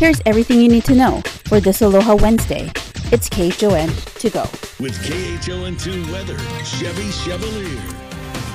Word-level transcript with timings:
Here's 0.00 0.22
everything 0.24 0.62
you 0.62 0.68
need 0.70 0.86
to 0.86 0.94
know 0.94 1.20
for 1.44 1.60
this 1.60 1.82
Aloha 1.82 2.14
Wednesday. 2.14 2.72
It's 3.12 3.28
KHON 3.28 3.90
to 4.20 4.30
go. 4.30 4.44
With 4.80 4.96
KHON2 5.04 6.10
weather, 6.10 6.38
Chevy 6.64 7.10
Chevalier. 7.10 7.82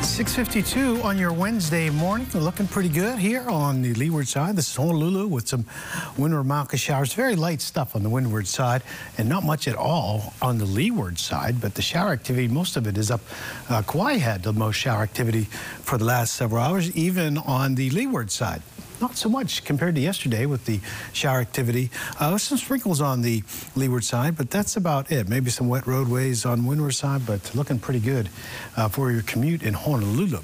652 0.02 1.04
on 1.04 1.20
your 1.20 1.32
Wednesday 1.32 1.92
morning. 1.92 2.26
Looking 2.34 2.68
pretty 2.68 2.90
good 2.90 3.20
here 3.20 3.48
on 3.48 3.84
the 3.84 3.94
leeward 3.94 4.28
side. 4.28 4.56
This 4.56 4.72
is 4.72 4.76
Honolulu 4.76 5.28
with 5.28 5.48
some 5.48 5.66
windward 6.18 6.48
Mauka 6.48 6.80
showers. 6.80 7.14
Very 7.14 7.36
light 7.36 7.62
stuff 7.62 7.96
on 7.96 8.02
the 8.02 8.10
windward 8.10 8.48
side 8.48 8.82
and 9.20 9.30
not 9.30 9.44
much 9.44 9.68
at 9.68 9.76
all 9.76 10.34
on 10.42 10.58
the 10.58 10.66
leeward 10.66 11.20
side. 11.20 11.62
But 11.62 11.76
the 11.76 11.84
shower 11.84 12.12
activity, 12.12 12.48
most 12.48 12.76
of 12.76 12.88
it 12.88 12.98
is 12.98 13.12
up. 13.12 13.22
Uh, 13.70 13.84
Kauai 13.84 14.14
had 14.14 14.42
the 14.42 14.54
most 14.54 14.78
shower 14.78 15.04
activity 15.04 15.44
for 15.44 16.00
the 16.00 16.06
last 16.06 16.34
several 16.34 16.64
hours, 16.64 16.90
even 16.98 17.38
on 17.38 17.76
the 17.76 17.92
leeward 17.92 18.32
side 18.32 18.64
not 19.02 19.16
so 19.16 19.30
much 19.30 19.64
compared 19.66 19.96
to 19.96 20.02
yesterday 20.02 20.46
with 20.46 20.66
the 20.66 20.80
shower 21.14 21.40
activity. 21.40 21.90
Uh, 22.20 22.38
some 22.38 22.58
sprinkles 22.58 23.02
on 23.02 23.22
the 23.22 23.44
leeward 23.76 24.04
side, 24.04 24.38
but 24.38 24.50
that's 24.50 24.78
about 24.78 25.12
it. 25.12 25.28
Maybe 25.28 25.50
some 25.50 25.68
wet 25.68 25.88
roadways 25.88 26.46
on 26.46 26.66
windward 26.66 26.96
side, 26.96 27.26
but 27.26 27.54
looking 27.56 27.80
pretty 27.80 28.00
good 28.00 28.30
uh, 28.78 28.90
for 28.90 29.12
your 29.12 29.22
commute 29.24 29.64
in 29.64 29.74
Honolulu. 29.74 30.42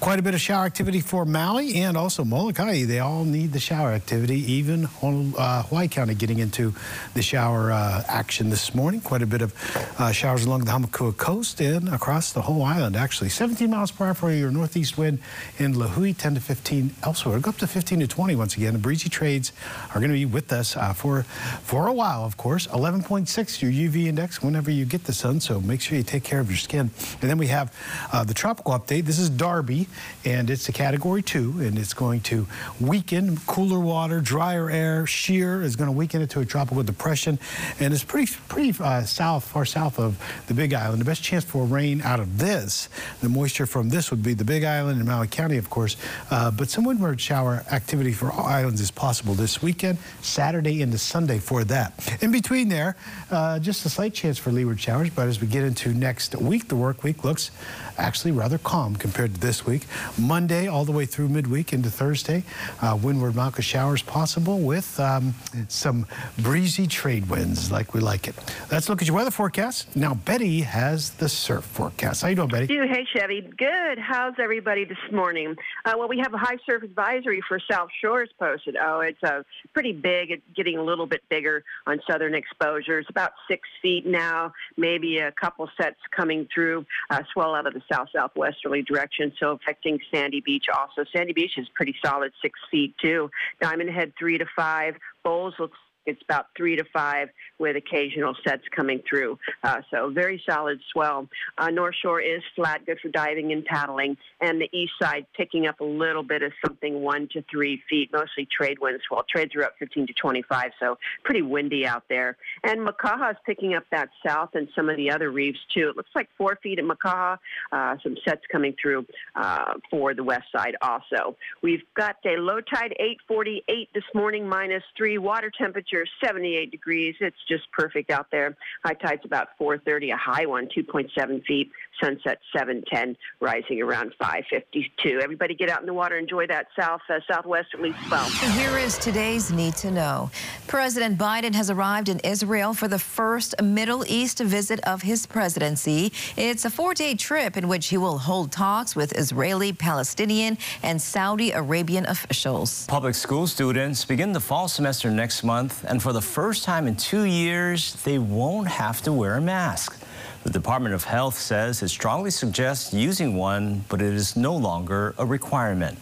Quite 0.00 0.18
a 0.18 0.22
bit 0.22 0.34
of 0.34 0.40
shower 0.40 0.64
activity 0.64 1.00
for 1.00 1.24
Maui 1.24 1.74
and 1.74 1.96
also 1.96 2.24
Molokai. 2.24 2.84
They 2.84 2.98
all 2.98 3.24
need 3.24 3.52
the 3.52 3.60
shower 3.60 3.90
activity, 3.92 4.40
even 4.52 4.84
uh, 4.84 5.62
Hawaii 5.62 5.88
County 5.88 6.14
getting 6.14 6.38
into 6.38 6.74
the 7.14 7.22
shower 7.22 7.72
uh, 7.72 8.02
action 8.08 8.50
this 8.50 8.74
morning. 8.74 9.00
Quite 9.00 9.22
a 9.22 9.26
bit 9.26 9.42
of 9.42 9.54
uh, 9.98 10.12
showers 10.12 10.44
along 10.44 10.64
the 10.64 10.70
Hamakua 10.70 11.16
coast 11.16 11.60
and 11.60 11.88
across 11.88 12.32
the 12.32 12.42
whole 12.42 12.62
island, 12.62 12.96
actually. 12.96 13.28
17 13.28 13.70
miles 13.70 13.90
per 13.90 14.06
hour 14.06 14.14
for 14.14 14.30
your 14.32 14.50
northeast 14.50 14.98
wind 14.98 15.18
in 15.58 15.74
Lihue, 15.74 16.16
10 16.16 16.34
to 16.34 16.40
15 16.40 16.94
elsewhere. 17.02 17.38
Go 17.38 17.50
up 17.50 17.58
to 17.58 17.66
15 17.66 17.91
to 18.00 18.06
20 18.06 18.36
once 18.36 18.56
again. 18.56 18.72
The 18.72 18.78
breezy 18.78 19.08
trades 19.08 19.52
are 19.90 20.00
going 20.00 20.10
to 20.10 20.16
be 20.16 20.24
with 20.24 20.52
us 20.52 20.76
uh, 20.76 20.92
for, 20.92 21.22
for 21.62 21.86
a 21.86 21.92
while, 21.92 22.24
of 22.24 22.36
course. 22.36 22.66
11.6, 22.68 23.62
your 23.62 23.70
UV 23.70 24.06
index 24.06 24.42
whenever 24.42 24.70
you 24.70 24.84
get 24.84 25.04
the 25.04 25.12
sun, 25.12 25.40
so 25.40 25.60
make 25.60 25.80
sure 25.80 25.96
you 25.96 26.04
take 26.04 26.24
care 26.24 26.40
of 26.40 26.50
your 26.50 26.58
skin. 26.58 26.90
And 27.20 27.30
then 27.30 27.38
we 27.38 27.48
have 27.48 27.74
uh, 28.12 28.24
the 28.24 28.34
tropical 28.34 28.72
update. 28.72 29.04
This 29.04 29.18
is 29.18 29.30
Darby, 29.30 29.88
and 30.24 30.50
it's 30.50 30.68
a 30.68 30.72
category 30.72 31.22
two, 31.22 31.54
and 31.60 31.78
it's 31.78 31.94
going 31.94 32.20
to 32.22 32.46
weaken. 32.80 33.36
Cooler 33.46 33.80
water, 33.80 34.20
drier 34.20 34.70
air, 34.70 35.06
shear 35.06 35.62
is 35.62 35.76
going 35.76 35.88
to 35.88 35.96
weaken 35.96 36.22
it 36.22 36.30
to 36.30 36.40
a 36.40 36.44
tropical 36.44 36.82
depression, 36.82 37.38
and 37.80 37.92
it's 37.92 38.04
pretty, 38.04 38.32
pretty 38.48 38.74
uh, 38.82 39.02
south, 39.02 39.44
far 39.44 39.64
south 39.64 39.98
of 39.98 40.18
the 40.46 40.54
Big 40.54 40.74
Island. 40.74 41.00
The 41.00 41.04
best 41.04 41.22
chance 41.22 41.44
for 41.44 41.64
rain 41.64 42.02
out 42.02 42.20
of 42.20 42.38
this, 42.38 42.88
the 43.20 43.28
moisture 43.28 43.66
from 43.66 43.88
this 43.88 44.10
would 44.10 44.22
be 44.22 44.34
the 44.34 44.44
Big 44.44 44.64
Island 44.64 44.98
and 44.98 45.08
Maui 45.08 45.26
County, 45.26 45.56
of 45.56 45.70
course, 45.70 45.96
uh, 46.30 46.50
but 46.50 46.68
some 46.68 46.84
windward 46.84 47.20
shower 47.20 47.64
activity 47.82 48.12
for 48.12 48.32
islands 48.32 48.80
is 48.80 48.92
possible 48.92 49.34
this 49.34 49.60
weekend, 49.60 49.98
Saturday 50.20 50.82
into 50.82 50.96
Sunday 50.96 51.38
for 51.38 51.64
that. 51.64 51.92
In 52.22 52.30
between 52.30 52.68
there, 52.68 52.94
uh, 53.32 53.58
just 53.58 53.84
a 53.84 53.88
slight 53.88 54.14
chance 54.14 54.38
for 54.38 54.52
leeward 54.52 54.80
showers, 54.80 55.10
but 55.10 55.26
as 55.26 55.40
we 55.40 55.48
get 55.48 55.64
into 55.64 55.92
next 55.92 56.36
week, 56.36 56.68
the 56.68 56.76
work 56.76 57.02
week 57.02 57.24
looks 57.24 57.50
actually 57.98 58.30
rather 58.30 58.56
calm 58.58 58.94
compared 58.94 59.34
to 59.34 59.40
this 59.40 59.66
week. 59.66 59.82
Monday 60.16 60.68
all 60.68 60.84
the 60.84 60.92
way 60.92 61.04
through 61.06 61.28
midweek 61.28 61.72
into 61.72 61.90
Thursday, 61.90 62.44
uh, 62.80 62.96
windward 63.02 63.34
Mauka 63.34 63.62
showers 63.62 64.00
possible 64.00 64.60
with 64.60 65.00
um, 65.00 65.34
some 65.66 66.06
breezy 66.38 66.86
trade 66.86 67.28
winds 67.28 67.72
like 67.72 67.94
we 67.94 68.00
like 68.00 68.28
it. 68.28 68.36
Let's 68.70 68.88
look 68.88 69.02
at 69.02 69.08
your 69.08 69.16
weather 69.16 69.32
forecast. 69.32 69.96
Now, 69.96 70.14
Betty 70.14 70.60
has 70.60 71.10
the 71.10 71.28
surf 71.28 71.64
forecast. 71.64 72.22
How 72.22 72.28
you 72.28 72.36
doing, 72.36 72.48
Betty? 72.48 72.66
Hey, 72.66 73.04
Chevy. 73.12 73.40
Good. 73.40 73.98
How's 73.98 74.34
everybody 74.38 74.84
this 74.84 74.98
morning? 75.10 75.56
Uh, 75.84 75.94
well, 75.98 76.08
we 76.08 76.18
have 76.18 76.32
a 76.32 76.38
high 76.38 76.58
surf 76.64 76.84
advisory 76.84 77.42
for 77.48 77.58
South 77.72 77.88
Shores 78.02 78.28
posted. 78.38 78.76
Oh, 78.76 79.00
it's 79.00 79.22
a 79.22 79.44
pretty 79.72 79.92
big. 79.92 80.30
It's 80.30 80.42
getting 80.54 80.76
a 80.76 80.82
little 80.82 81.06
bit 81.06 81.22
bigger 81.30 81.64
on 81.86 82.00
southern 82.08 82.34
exposures. 82.34 83.06
About 83.08 83.32
six 83.48 83.66
feet 83.80 84.04
now. 84.06 84.52
Maybe 84.76 85.18
a 85.18 85.32
couple 85.32 85.68
sets 85.80 85.96
coming 86.14 86.46
through. 86.54 86.84
Uh, 87.10 87.22
swell 87.32 87.54
out 87.54 87.66
of 87.66 87.72
the 87.72 87.82
south 87.90 88.08
southwesterly 88.14 88.82
direction, 88.82 89.32
so 89.40 89.52
affecting 89.52 89.98
Sandy 90.12 90.40
Beach. 90.40 90.66
Also, 90.76 91.08
Sandy 91.14 91.32
Beach 91.32 91.52
is 91.56 91.66
pretty 91.74 91.94
solid, 92.04 92.32
six 92.42 92.58
feet 92.70 92.94
too. 93.00 93.30
Diamond 93.60 93.90
Head 93.90 94.12
three 94.18 94.36
to 94.38 94.46
five. 94.54 94.96
Bowls 95.24 95.54
looks 95.58 95.78
it's 96.06 96.20
about 96.22 96.46
three 96.56 96.76
to 96.76 96.84
five 96.92 97.28
with 97.58 97.76
occasional 97.76 98.34
sets 98.46 98.62
coming 98.74 99.02
through. 99.08 99.38
Uh, 99.62 99.80
so 99.90 100.10
very 100.10 100.42
solid 100.48 100.80
swell. 100.92 101.28
Uh, 101.58 101.70
North 101.70 101.94
Shore 102.02 102.20
is 102.20 102.42
flat, 102.56 102.84
good 102.86 102.98
for 103.00 103.08
diving 103.08 103.52
and 103.52 103.64
paddling. 103.64 104.16
And 104.40 104.60
the 104.60 104.68
east 104.76 104.92
side 105.00 105.26
picking 105.36 105.66
up 105.66 105.80
a 105.80 105.84
little 105.84 106.22
bit 106.22 106.42
of 106.42 106.52
something 106.64 107.00
one 107.00 107.28
to 107.32 107.44
three 107.50 107.82
feet, 107.88 108.10
mostly 108.12 108.48
trade 108.50 108.78
winds. 108.80 109.02
Well, 109.10 109.24
trades 109.28 109.54
are 109.54 109.64
up 109.64 109.74
15 109.78 110.08
to 110.08 110.12
25, 110.12 110.70
so 110.80 110.98
pretty 111.24 111.42
windy 111.42 111.86
out 111.86 112.04
there. 112.08 112.36
And 112.64 112.80
Makaha 112.80 113.30
is 113.32 113.36
picking 113.46 113.74
up 113.74 113.84
that 113.92 114.08
south 114.26 114.50
and 114.54 114.68
some 114.74 114.88
of 114.88 114.96
the 114.96 115.10
other 115.10 115.30
reefs 115.30 115.58
too. 115.74 115.90
It 115.90 115.96
looks 115.96 116.10
like 116.14 116.28
four 116.36 116.58
feet 116.62 116.78
at 116.78 116.84
Makaha, 116.84 117.38
uh, 117.70 117.96
some 118.02 118.16
sets 118.24 118.42
coming 118.50 118.74
through 118.80 119.06
uh, 119.36 119.74
for 119.90 120.14
the 120.14 120.24
west 120.24 120.46
side 120.54 120.76
also. 120.82 121.36
We've 121.62 121.82
got 121.96 122.16
a 122.24 122.36
low 122.36 122.60
tide 122.60 122.94
848 122.98 123.88
this 123.94 124.04
morning, 124.14 124.48
minus 124.48 124.82
three. 124.96 125.18
Water 125.18 125.50
temperature 125.56 125.91
temperature 125.92 126.10
78 126.24 126.70
degrees. 126.70 127.14
It's 127.20 127.36
just 127.48 127.70
perfect 127.72 128.10
out 128.10 128.26
there. 128.30 128.56
High 128.84 128.94
tide's 128.94 129.24
about 129.24 129.48
4:30, 129.60 130.12
a 130.12 130.16
high 130.16 130.46
one 130.46 130.68
2.7 130.68 131.44
feet. 131.44 131.70
Sunset 132.02 132.38
7:10, 132.54 133.16
rising 133.40 133.80
around 133.82 134.12
5:52. 134.20 135.20
Everybody 135.22 135.54
get 135.54 135.68
out 135.68 135.80
in 135.80 135.86
the 135.86 135.94
water, 135.94 136.16
enjoy 136.16 136.46
that 136.48 136.66
south 136.78 137.00
uh, 137.08 137.20
southwesterly 137.30 137.94
swell. 138.08 138.24
Here 138.52 138.78
is 138.78 138.98
today's 138.98 139.52
need 139.52 139.76
to 139.76 139.90
know. 139.90 140.30
President 140.66 141.18
Biden 141.18 141.54
has 141.54 141.70
arrived 141.70 142.08
in 142.08 142.18
Israel 142.20 142.74
for 142.74 142.88
the 142.88 142.98
first 142.98 143.60
Middle 143.62 144.04
East 144.06 144.40
visit 144.40 144.80
of 144.84 145.02
his 145.02 145.26
presidency. 145.26 146.12
It's 146.36 146.64
a 146.64 146.70
four-day 146.70 147.14
trip 147.14 147.56
in 147.56 147.68
which 147.68 147.88
he 147.88 147.98
will 147.98 148.18
hold 148.18 148.50
talks 148.50 148.96
with 148.96 149.12
Israeli, 149.16 149.72
Palestinian, 149.72 150.58
and 150.82 151.00
Saudi 151.00 151.52
Arabian 151.52 152.06
officials. 152.06 152.86
Public 152.86 153.14
school 153.14 153.46
students 153.46 154.04
begin 154.04 154.32
the 154.32 154.40
fall 154.40 154.66
semester 154.66 155.10
next 155.10 155.44
month 155.44 155.81
and 155.84 156.02
for 156.02 156.12
the 156.12 156.20
first 156.20 156.64
time 156.64 156.86
in 156.86 156.96
two 156.96 157.24
years, 157.24 157.94
they 158.04 158.18
won't 158.18 158.68
have 158.68 159.02
to 159.02 159.12
wear 159.12 159.36
a 159.36 159.40
mask. 159.40 159.98
The 160.44 160.50
Department 160.50 160.94
of 160.94 161.04
Health 161.04 161.38
says 161.38 161.82
it 161.82 161.88
strongly 161.88 162.30
suggests 162.30 162.92
using 162.92 163.36
one, 163.36 163.84
but 163.88 164.02
it 164.02 164.12
is 164.12 164.36
no 164.36 164.56
longer 164.56 165.14
a 165.18 165.24
requirement. 165.24 165.98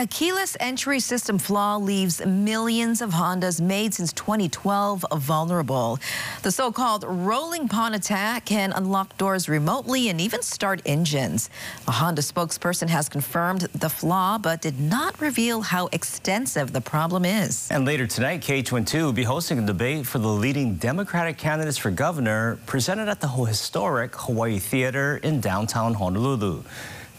A 0.00 0.06
keyless 0.06 0.56
entry 0.60 1.00
system 1.00 1.38
flaw 1.38 1.76
leaves 1.76 2.24
millions 2.24 3.02
of 3.02 3.10
Hondas 3.10 3.60
made 3.60 3.92
since 3.92 4.12
2012 4.12 5.04
vulnerable. 5.16 5.98
The 6.42 6.52
so-called 6.52 7.04
rolling 7.04 7.66
Pwn 7.66 7.96
attack 7.96 8.44
can 8.44 8.70
unlock 8.70 9.18
doors 9.18 9.48
remotely 9.48 10.08
and 10.08 10.20
even 10.20 10.40
start 10.40 10.80
engines. 10.86 11.50
A 11.88 11.90
Honda 11.90 12.22
spokesperson 12.22 12.88
has 12.88 13.08
confirmed 13.08 13.62
the 13.74 13.88
flaw 13.88 14.38
but 14.38 14.62
did 14.62 14.78
not 14.78 15.20
reveal 15.20 15.62
how 15.62 15.88
extensive 15.88 16.72
the 16.72 16.80
problem 16.80 17.24
is. 17.24 17.68
And 17.68 17.84
later 17.84 18.06
tonight, 18.06 18.40
KHON2 18.42 19.02
will 19.02 19.12
be 19.12 19.24
hosting 19.24 19.58
a 19.58 19.66
debate 19.66 20.06
for 20.06 20.20
the 20.20 20.28
leading 20.28 20.76
Democratic 20.76 21.38
candidates 21.38 21.76
for 21.76 21.90
governor 21.90 22.60
presented 22.66 23.08
at 23.08 23.20
the 23.20 23.26
historic 23.26 24.14
Hawaii 24.14 24.60
Theater 24.60 25.16
in 25.24 25.40
downtown 25.40 25.94
Honolulu. 25.94 26.62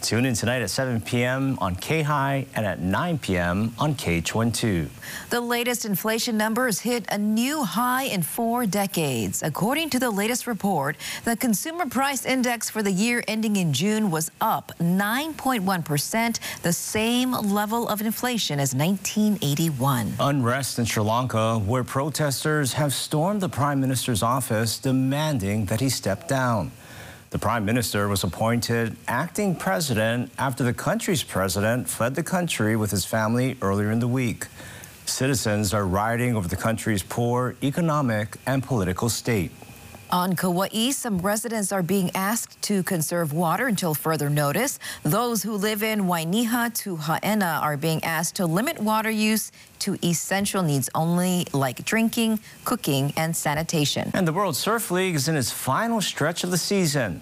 Tune 0.02 0.24
in 0.24 0.34
tonight 0.34 0.62
at 0.62 0.70
7 0.70 1.02
p.m. 1.02 1.58
on 1.60 1.76
K-High 1.76 2.46
and 2.54 2.64
at 2.64 2.80
9 2.80 3.18
p.m. 3.18 3.74
on 3.78 3.94
KHON2. 3.94 4.88
The 5.28 5.40
latest 5.40 5.84
inflation 5.84 6.38
numbers 6.38 6.80
hit 6.80 7.04
a 7.10 7.18
new 7.18 7.64
high 7.64 8.04
in 8.04 8.22
four 8.22 8.64
decades. 8.64 9.42
According 9.42 9.90
to 9.90 9.98
the 9.98 10.10
latest 10.10 10.46
report, 10.46 10.96
the 11.24 11.36
Consumer 11.36 11.86
Price 11.86 12.24
Index 12.24 12.70
for 12.70 12.82
the 12.82 12.90
year 12.90 13.22
ending 13.28 13.56
in 13.56 13.74
June 13.74 14.10
was 14.10 14.30
up 14.40 14.72
9.1%, 14.80 16.38
the 16.62 16.72
same 16.72 17.32
level 17.32 17.86
of 17.86 18.00
inflation 18.00 18.58
as 18.58 18.74
1981. 18.74 20.14
Unrest 20.18 20.78
in 20.78 20.86
Sri 20.86 21.02
Lanka, 21.02 21.58
where 21.58 21.84
protesters 21.84 22.72
have 22.72 22.94
stormed 22.94 23.42
the 23.42 23.48
Prime 23.48 23.80
Minister's 23.80 24.22
office 24.22 24.78
demanding 24.78 25.66
that 25.66 25.80
he 25.80 25.90
step 25.90 26.26
down. 26.26 26.72
The 27.30 27.38
prime 27.38 27.64
minister 27.64 28.08
was 28.08 28.24
appointed 28.24 28.96
acting 29.06 29.54
president 29.54 30.32
after 30.36 30.64
the 30.64 30.74
country's 30.74 31.22
president 31.22 31.88
fled 31.88 32.16
the 32.16 32.24
country 32.24 32.74
with 32.74 32.90
his 32.90 33.04
family 33.04 33.56
earlier 33.62 33.92
in 33.92 34.00
the 34.00 34.08
week. 34.08 34.48
Citizens 35.06 35.72
are 35.72 35.86
rioting 35.86 36.34
over 36.34 36.48
the 36.48 36.56
country's 36.56 37.04
poor 37.04 37.54
economic 37.62 38.36
and 38.46 38.64
political 38.64 39.08
state. 39.08 39.52
On 40.12 40.34
Kauai, 40.34 40.90
some 40.90 41.18
residents 41.18 41.70
are 41.70 41.84
being 41.84 42.10
asked 42.16 42.60
to 42.62 42.82
conserve 42.82 43.32
water 43.32 43.68
until 43.68 43.94
further 43.94 44.28
notice. 44.28 44.80
Those 45.04 45.44
who 45.44 45.54
live 45.54 45.84
in 45.84 46.02
Wainiha 46.02 46.74
to 46.82 46.96
Haena 46.96 47.60
are 47.62 47.76
being 47.76 48.02
asked 48.02 48.34
to 48.36 48.46
limit 48.46 48.80
water 48.80 49.10
use 49.10 49.52
to 49.80 49.96
essential 50.04 50.64
needs 50.64 50.90
only 50.96 51.46
like 51.52 51.84
drinking, 51.84 52.40
cooking, 52.64 53.12
and 53.16 53.36
sanitation. 53.36 54.10
And 54.12 54.26
the 54.26 54.32
World 54.32 54.56
Surf 54.56 54.90
League 54.90 55.14
is 55.14 55.28
in 55.28 55.36
its 55.36 55.52
final 55.52 56.00
stretch 56.00 56.42
of 56.42 56.50
the 56.50 56.58
season. 56.58 57.20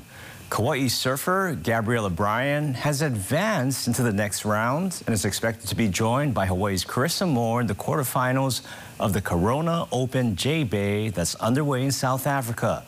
Kauai 0.50 0.89
surfer 0.89 1.55
Gabriela 1.62 2.09
Bryan 2.09 2.73
has 2.73 3.03
advanced 3.03 3.87
into 3.87 4.03
the 4.03 4.12
next 4.12 4.47
round 4.47 5.03
and 5.05 5.15
is 5.15 5.27
expected 5.27 5.69
to 5.69 5.75
be 5.75 5.89
joined 5.89 6.33
by 6.33 6.47
Hawaii's 6.47 6.87
Carissa 6.87 7.29
Moore 7.29 7.61
in 7.61 7.67
the 7.67 7.75
quarterfinals 7.75 8.62
of 8.99 9.12
the 9.12 9.21
Corona 9.21 9.87
Open 9.93 10.37
J 10.37 10.65
Bay 10.65 11.11
that's 11.11 11.35
underway 11.35 11.85
in 11.85 11.93
South 11.93 12.27
Africa. 12.27 12.83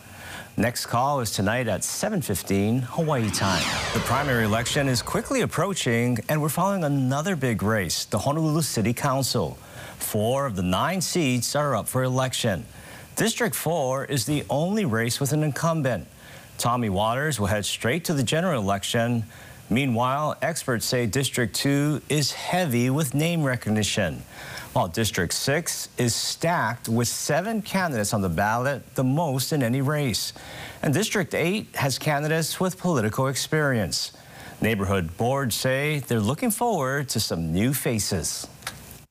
Next 0.57 0.87
call 0.87 1.21
is 1.21 1.31
tonight 1.33 1.69
at 1.69 1.83
7.15 1.83 2.81
Hawaii 2.81 3.31
time. 3.31 3.62
The 3.93 4.01
primary 4.01 4.45
election 4.45 4.89
is 4.89 5.03
quickly 5.03 5.43
approaching 5.43 6.19
and 6.31 6.41
we're 6.41 6.49
following 6.49 6.85
another 6.85 7.37
big 7.37 7.62
race, 7.62 8.07
the 8.07 8.19
Honolulu 8.19 8.62
City 8.62 8.95
Council. 8.95 9.59
Four 9.99 10.47
of 10.47 10.57
the 10.57 10.62
nine 10.62 11.03
seats 11.03 11.55
are 11.55 11.77
up 11.77 11.89
for 11.89 12.03
election. 12.03 12.65
District 13.17 13.55
4 13.55 14.07
is 14.07 14.25
the 14.25 14.45
only 14.49 14.87
race 14.87 15.21
with 15.21 15.33
an 15.33 15.43
incumbent. 15.43 16.07
Tommy 16.61 16.91
Waters 16.91 17.41
will 17.41 17.47
head 17.47 17.65
straight 17.65 18.05
to 18.05 18.12
the 18.12 18.23
general 18.23 18.61
election. 18.61 19.25
Meanwhile, 19.71 20.37
experts 20.43 20.85
say 20.85 21.07
District 21.07 21.55
2 21.57 22.03
is 22.11 22.33
heavy 22.33 22.91
with 22.91 23.15
name 23.15 23.43
recognition, 23.43 24.23
while 24.75 24.87
District 24.87 25.33
6 25.33 25.89
is 25.97 26.15
stacked 26.15 26.87
with 26.87 27.09
seven 27.09 27.62
candidates 27.62 28.12
on 28.12 28.21
the 28.21 28.29
ballot, 28.29 28.95
the 28.95 29.03
most 29.03 29.55
in 29.55 29.62
any 29.62 29.81
race. 29.81 30.35
And 30.83 30.93
District 30.93 31.35
8 31.35 31.77
has 31.77 31.99
candidates 31.99 32.61
with 32.61 32.77
political 32.77 33.29
experience. 33.29 34.12
Neighborhood 34.61 35.17
boards 35.17 35.55
say 35.55 36.01
they're 36.01 36.21
looking 36.21 36.51
forward 36.51 37.09
to 37.09 37.21
some 37.21 37.55
new 37.55 37.73
faces 37.73 38.47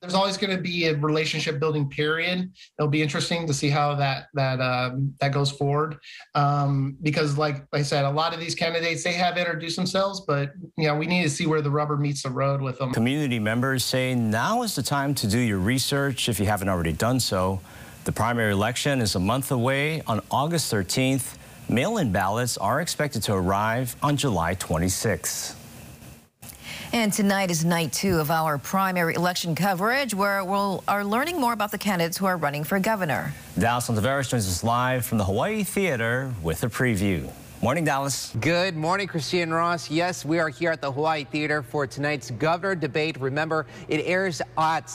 there's 0.02 0.14
always 0.14 0.38
going 0.38 0.56
to 0.56 0.62
be 0.62 0.86
a 0.86 0.96
relationship 0.96 1.60
building 1.60 1.90
period. 1.90 2.52
It'll 2.78 2.90
be 2.90 3.02
interesting 3.02 3.46
to 3.48 3.54
see 3.54 3.70
how 3.70 3.96
that 3.96 4.28
that 4.34 4.62
um, 4.62 5.14
that 5.20 5.34
goes 5.34 5.52
forward, 5.52 5.98
um, 6.36 6.98
because 7.02 7.38
like 7.38 7.66
I 7.74 7.82
said, 7.82 8.06
a 8.06 8.10
lot 8.10 8.34
of 8.34 8.40
these 8.40 8.56
candidates 8.56 9.04
they 9.04 9.14
have 9.14 9.38
introduced 9.38 9.76
themselves, 9.76 10.22
but 10.22 10.52
you 10.78 10.88
know 10.88 10.96
we 10.96 11.06
need 11.06 11.24
to 11.24 11.30
see 11.30 11.48
where 11.48 11.62
the 11.62 11.70
rubber 11.70 11.98
meets 11.98 12.24
the 12.24 12.30
road 12.30 12.62
with 12.62 12.80
them. 12.80 12.94
Community 12.94 13.40
members 13.40 13.84
say 13.84 14.16
now 14.16 14.64
is 14.64 14.76
the 14.76 14.84
time 14.84 15.14
to 15.16 15.28
do 15.28 15.40
your 15.40 15.60
research 15.60 16.30
if 16.30 16.40
you 16.40 16.46
haven't 16.46 16.70
already 16.70 16.94
done 16.94 17.20
so. 17.20 17.60
The 18.06 18.14
primary 18.14 18.54
election 18.54 19.02
is 19.02 19.16
a 19.16 19.20
month 19.20 19.52
away 19.52 20.02
on 20.08 20.22
August 20.32 20.72
13th. 20.74 21.36
Mail-in 21.68 22.12
ballots 22.12 22.58
are 22.58 22.82
expected 22.82 23.22
to 23.24 23.34
arrive 23.34 23.96
on 24.02 24.18
July 24.18 24.56
26th. 24.56 25.59
And 26.92 27.14
tonight 27.14 27.52
is 27.52 27.64
night 27.64 27.94
two 27.94 28.20
of 28.20 28.32
our 28.32 28.58
primary 28.58 29.14
election 29.14 29.54
coverage, 29.54 30.16
where 30.16 30.44
we 30.44 30.50
we'll, 30.50 30.84
are 30.88 31.06
learning 31.06 31.40
more 31.40 31.54
about 31.54 31.70
the 31.70 31.78
candidates 31.78 32.18
who 32.18 32.26
are 32.26 32.36
running 32.36 32.64
for 32.64 32.80
governor. 32.80 33.32
Dallas 33.60 33.90
Ontiveros 33.90 34.28
joins 34.28 34.48
us 34.48 34.64
live 34.64 35.06
from 35.06 35.20
the 35.20 35.26
Hawaii 35.26 35.64
Theater 35.64 36.34
with 36.42 36.64
a 36.64 36.68
preview. 36.68 37.30
Morning, 37.62 37.84
Dallas. 37.84 38.34
Good 38.40 38.78
morning, 38.78 39.06
Christian 39.06 39.54
Ross. 39.54 39.92
Yes, 39.92 40.24
we 40.24 40.40
are 40.40 40.48
here 40.48 40.72
at 40.72 40.80
the 40.80 40.90
Hawaii 40.90 41.26
Theater 41.26 41.62
for 41.62 41.86
tonight's 41.86 42.32
governor 42.32 42.74
debate. 42.74 43.20
Remember, 43.20 43.66
it 43.90 43.98
airs 44.06 44.42
at 44.58 44.90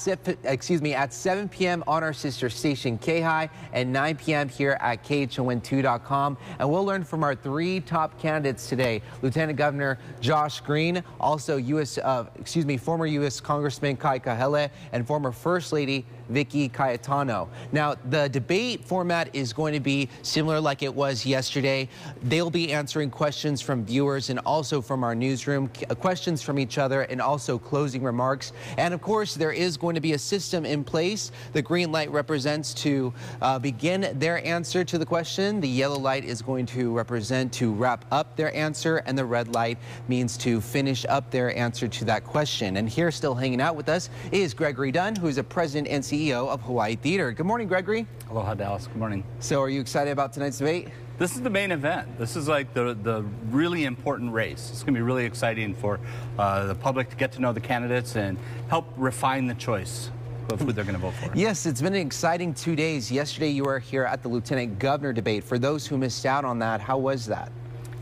excuse 0.44 0.80
me 0.80 0.94
at 0.94 1.12
7 1.12 1.50
p.m. 1.50 1.84
on 1.86 2.02
our 2.02 2.14
sister 2.14 2.48
station 2.48 2.96
KHI 2.96 3.50
and 3.74 3.92
9 3.92 4.16
p.m. 4.16 4.48
here 4.48 4.78
at 4.80 5.04
KHON2.com. 5.04 6.38
And 6.58 6.70
we'll 6.70 6.86
learn 6.86 7.04
from 7.04 7.22
our 7.22 7.34
three 7.34 7.80
top 7.80 8.18
candidates 8.18 8.66
today: 8.66 9.02
Lieutenant 9.20 9.58
Governor 9.58 9.98
Josh 10.22 10.62
Green, 10.62 11.04
also 11.20 11.58
U.S. 11.58 11.98
Uh, 11.98 12.24
excuse 12.40 12.64
me, 12.64 12.78
former 12.78 13.04
U.S. 13.04 13.40
Congressman 13.40 13.98
Kai 13.98 14.18
Kahele, 14.18 14.70
and 14.92 15.06
former 15.06 15.32
First 15.32 15.74
Lady 15.74 16.06
Vicky 16.28 16.68
Cayetano. 16.68 17.48
Now, 17.72 17.94
the 18.10 18.28
debate 18.28 18.84
format 18.84 19.34
is 19.34 19.52
going 19.52 19.74
to 19.74 19.80
be 19.80 20.08
similar 20.22 20.60
like 20.60 20.82
it 20.82 20.94
was 20.94 21.26
yesterday. 21.26 21.88
They'll 22.22 22.50
be 22.50 22.72
answering 22.72 23.10
questions 23.10 23.60
from 23.60 23.84
viewers 23.84 24.30
and 24.30 24.40
also 24.40 24.80
from 24.80 25.04
our 25.04 25.14
newsroom, 25.14 25.70
uh, 25.88 25.94
questions 25.94 26.42
from 26.42 26.58
each 26.58 26.78
other, 26.78 27.02
and 27.02 27.20
also 27.20 27.58
closing 27.58 28.02
remarks. 28.02 28.52
And 28.78 28.94
of 28.94 29.02
course, 29.02 29.34
there 29.34 29.52
is 29.52 29.76
going 29.76 29.94
to 29.94 30.00
be 30.00 30.12
a 30.12 30.18
system 30.18 30.64
in 30.64 30.84
place. 30.84 31.30
The 31.52 31.62
green 31.62 31.92
light 31.92 32.10
represents 32.10 32.74
to 32.74 33.12
uh, 33.42 33.58
begin 33.58 34.16
their 34.18 34.44
answer 34.46 34.84
to 34.84 34.98
the 34.98 35.06
question. 35.06 35.60
The 35.60 35.68
yellow 35.68 35.98
light 35.98 36.24
is 36.24 36.42
going 36.42 36.66
to 36.66 36.92
represent 36.92 37.52
to 37.54 37.72
wrap 37.72 38.04
up 38.10 38.36
their 38.36 38.54
answer, 38.54 38.98
and 39.06 39.16
the 39.16 39.24
red 39.24 39.54
light 39.54 39.78
means 40.08 40.36
to 40.38 40.60
finish 40.60 41.04
up 41.08 41.30
their 41.30 41.56
answer 41.56 41.88
to 41.88 42.04
that 42.06 42.24
question. 42.24 42.76
And 42.76 42.88
here, 42.88 43.10
still 43.10 43.34
hanging 43.34 43.60
out 43.60 43.76
with 43.76 43.88
us, 43.88 44.10
is 44.32 44.54
Gregory 44.54 44.92
Dunn, 44.92 45.16
who 45.16 45.28
is 45.28 45.38
a 45.38 45.44
president 45.44 45.88
and 45.88 46.02
CEO 46.02 46.13
of 46.14 46.62
Hawaii 46.62 46.94
Theater. 46.94 47.32
Good 47.32 47.46
morning, 47.46 47.66
Gregory. 47.66 48.06
Aloha, 48.30 48.54
Dallas. 48.54 48.86
Good 48.86 48.96
morning. 48.96 49.24
So, 49.40 49.60
are 49.60 49.68
you 49.68 49.80
excited 49.80 50.12
about 50.12 50.32
tonight's 50.32 50.58
debate? 50.58 50.88
This 51.18 51.34
is 51.34 51.42
the 51.42 51.50
main 51.50 51.72
event. 51.72 52.18
This 52.18 52.36
is 52.36 52.46
like 52.46 52.72
the, 52.72 52.94
the 53.02 53.22
really 53.50 53.84
important 53.84 54.32
race. 54.32 54.70
It's 54.70 54.82
going 54.84 54.94
to 54.94 54.98
be 54.98 55.02
really 55.02 55.24
exciting 55.24 55.74
for 55.74 55.98
uh, 56.38 56.66
the 56.66 56.74
public 56.76 57.10
to 57.10 57.16
get 57.16 57.32
to 57.32 57.40
know 57.40 57.52
the 57.52 57.60
candidates 57.60 58.14
and 58.14 58.38
help 58.68 58.86
refine 58.96 59.48
the 59.48 59.54
choice 59.54 60.10
of 60.50 60.60
who 60.60 60.72
they're 60.72 60.84
going 60.84 60.94
to 60.94 61.00
vote 61.00 61.14
for. 61.14 61.36
Yes, 61.36 61.66
it's 61.66 61.82
been 61.82 61.94
an 61.94 62.06
exciting 62.06 62.54
two 62.54 62.76
days. 62.76 63.10
Yesterday, 63.10 63.50
you 63.50 63.64
were 63.64 63.80
here 63.80 64.04
at 64.04 64.22
the 64.22 64.28
lieutenant 64.28 64.78
governor 64.78 65.12
debate. 65.12 65.42
For 65.42 65.58
those 65.58 65.84
who 65.84 65.98
missed 65.98 66.26
out 66.26 66.44
on 66.44 66.60
that, 66.60 66.80
how 66.80 66.98
was 66.98 67.26
that? 67.26 67.50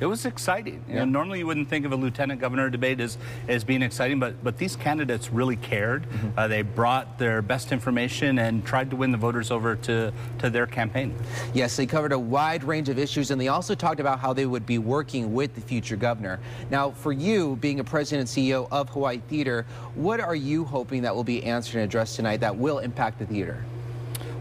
It 0.02 0.06
was 0.06 0.26
exciting. 0.26 0.84
Yeah. 0.88 0.94
You 0.94 1.00
know, 1.00 1.04
normally 1.04 1.38
you 1.38 1.46
wouldn't 1.46 1.68
think 1.68 1.86
of 1.86 1.92
a 1.92 1.96
lieutenant 1.96 2.40
governor 2.40 2.68
debate 2.68 2.98
as, 2.98 3.18
as 3.46 3.62
being 3.62 3.82
exciting, 3.82 4.18
but, 4.18 4.42
but 4.42 4.58
these 4.58 4.74
candidates 4.74 5.30
really 5.30 5.54
cared. 5.54 6.02
Mm 6.02 6.18
-hmm. 6.18 6.38
uh, 6.38 6.48
they 6.48 6.62
brought 6.62 7.18
their 7.18 7.40
best 7.40 7.70
information 7.70 8.38
and 8.38 8.64
tried 8.64 8.90
to 8.90 8.96
win 8.96 9.12
the 9.12 9.18
voters 9.18 9.50
over 9.50 9.76
to, 9.76 10.12
to 10.38 10.50
their 10.50 10.66
campaign. 10.66 11.14
Yes, 11.54 11.76
they 11.76 11.86
covered 11.86 12.12
a 12.12 12.18
wide 12.18 12.64
range 12.64 12.90
of 12.90 12.98
issues, 12.98 13.30
and 13.30 13.40
they 13.40 13.48
also 13.48 13.74
talked 13.74 14.00
about 14.00 14.18
how 14.18 14.34
they 14.34 14.46
would 14.46 14.66
be 14.66 14.78
working 14.78 15.34
with 15.34 15.54
the 15.54 15.60
future 15.60 15.98
governor. 16.08 16.38
Now, 16.70 16.92
for 17.02 17.12
you, 17.12 17.56
being 17.60 17.80
a 17.80 17.84
president 17.84 18.20
and 18.20 18.28
CEO 18.28 18.66
of 18.70 18.90
Hawaii 18.90 19.20
Theater, 19.28 19.64
what 19.94 20.20
are 20.20 20.38
you 20.50 20.64
hoping 20.64 21.02
that 21.02 21.14
will 21.14 21.30
be 21.36 21.52
answered 21.54 21.76
and 21.80 21.84
addressed 21.90 22.16
tonight 22.16 22.40
that 22.40 22.56
will 22.56 22.78
impact 22.78 23.18
the 23.18 23.26
theater? 23.26 23.56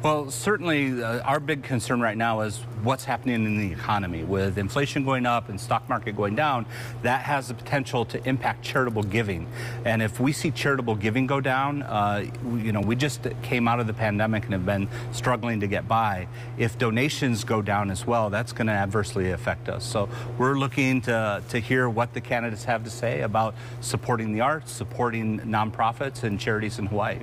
Well, 0.04 0.32
certainly 0.32 1.04
uh, 1.04 1.20
our 1.20 1.40
big 1.40 1.62
concern 1.62 2.02
right 2.02 2.18
now 2.18 2.42
is 2.42 2.58
what's 2.82 3.06
happening 3.06 3.46
in 3.46 3.60
the 3.60 3.72
economy. 3.72 4.24
With 4.24 4.58
inflation 4.58 5.06
going 5.06 5.28
up 5.28 5.50
and 5.50 5.62
stock 5.62 5.88
market 5.88 6.16
going 6.18 6.34
down, 6.34 6.66
that 7.04 7.22
has 7.22 7.50
the 7.50 7.54
potential 7.54 8.06
to 8.06 8.28
impact 8.28 8.64
charitable 8.64 9.04
giving. 9.04 9.46
And 9.86 10.02
if 10.02 10.20
we 10.20 10.32
see 10.32 10.50
charitable 10.50 10.96
giving 10.96 11.28
go 11.28 11.40
down, 11.40 11.84
uh, 11.84 12.26
you 12.56 12.72
know, 12.72 12.82
we 12.82 12.96
just 12.96 13.28
came 13.44 13.68
out 13.68 13.80
of 13.80 13.86
the 13.86 13.94
pandemic 13.94 14.46
and 14.46 14.54
have 14.54 14.66
been 14.66 14.88
struggling 15.12 15.60
to 15.60 15.68
get 15.68 15.88
by. 15.88 16.28
If 16.58 16.80
donations 16.80 17.44
go 17.44 17.62
down 17.62 17.92
as 17.92 18.08
well, 18.08 18.32
that's 18.32 18.54
going 18.54 18.68
to 18.68 18.74
adversely 18.74 19.30
affect 19.30 19.70
us. 19.70 19.86
So 19.86 20.10
we're 20.40 20.58
looking 20.58 21.02
to, 21.02 21.44
to 21.50 21.60
hear 21.60 21.88
what 21.88 22.16
the 22.16 22.22
candidates 22.22 22.64
have 22.64 22.84
to 22.86 22.90
say 22.90 23.22
about 23.22 23.54
supporting 23.82 24.34
the 24.34 24.42
arts, 24.42 24.72
supporting 24.72 25.42
nonprofits 25.42 26.24
and 26.24 26.40
charities 26.40 26.80
in 26.80 26.88
Hawaii. 26.88 27.20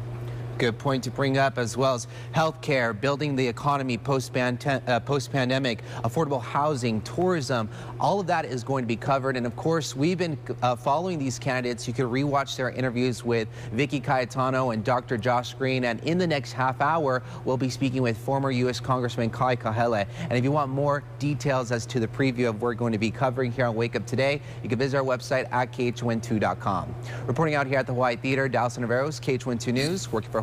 Good 0.59 0.77
point 0.77 1.05
to 1.05 1.13
bring 1.13 1.39
up, 1.39 1.57
as 1.57 1.77
well 1.77 1.95
as 1.95 2.09
healthcare, 2.35 3.01
building 3.01 3.37
the 3.37 3.47
economy 3.47 3.95
uh, 3.97 4.01
post-pandemic, 4.01 5.85
affordable 6.03 6.43
housing, 6.43 7.01
tourism. 7.03 7.69
All 8.01 8.19
of 8.19 8.27
that 8.27 8.45
is 8.45 8.65
going 8.65 8.83
to 8.83 8.89
be 8.89 8.97
covered. 8.97 9.37
And 9.37 9.47
of 9.47 9.55
course, 9.55 9.95
we've 9.95 10.19
been 10.19 10.37
uh, 10.63 10.75
following 10.75 11.17
these 11.17 11.39
candidates. 11.39 11.87
You 11.87 11.95
can 11.95 12.07
rewatch 12.07 12.57
their 12.57 12.71
interviews 12.71 13.25
with 13.25 13.47
Vicky 13.73 14.01
Cayetano 14.01 14.71
and 14.71 14.83
Dr. 14.83 15.17
Josh 15.17 15.55
Green. 15.55 15.85
And 15.85 16.01
in 16.01 16.19
the 16.19 16.27
next 16.27 16.55
half 16.55 16.81
hour, 16.81 17.23
we'll 17.45 17.57
be 17.57 17.71
speaking 17.71 18.03
with 18.03 18.19
former 18.19 18.51
U.S. 18.51 18.81
Congressman 18.81 19.31
Kai 19.31 19.55
Kahele. 19.55 20.09
And 20.23 20.33
if 20.33 20.43
you 20.43 20.51
want 20.51 20.73
more 20.73 21.05
details 21.21 21.71
as 21.71 21.87
to 21.87 22.01
the 22.01 22.09
preview 22.09 22.49
of 22.49 22.57
what 22.57 22.63
we're 22.63 22.75
going 22.75 22.93
to 22.93 22.99
be 22.99 23.13
covering 23.13 23.53
here 23.53 23.67
on 23.67 23.77
Wake 23.77 23.95
Up 23.95 24.05
2day, 24.09 24.41
you 24.65 24.69
can 24.69 24.79
visit 24.81 24.97
our 24.97 25.05
website 25.05 25.47
at 25.53 25.73
KHON2.com. 25.73 26.95
Reporting 27.27 27.55
out 27.55 27.69
here 27.69 27.79
at 27.79 27.87
the 27.87 27.93
Hawaii 27.93 28.17
Theater, 28.17 28.49
Dallas 28.49 28.77
Ontiveros, 28.77 29.21
KHON2 29.21 29.73
News, 29.73 30.11
working 30.11 30.33
for 30.33 30.43